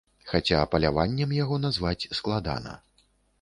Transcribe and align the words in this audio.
Хаця 0.29 0.61
паляваннем 0.71 1.35
яго 1.43 1.59
назваць 1.67 2.09
складана. 2.21 2.73